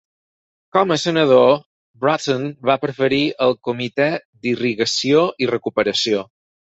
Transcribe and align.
Com 0.75 0.91
a 0.93 0.95
senador, 1.01 1.49
Bratton 2.05 2.47
va 2.69 2.77
presidir 2.85 3.19
el 3.49 3.53
Comitè 3.67 4.07
d'Irrigació 4.47 5.21
i 5.45 5.51
Recuperació. 5.53 6.23